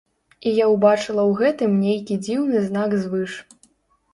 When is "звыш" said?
3.03-3.37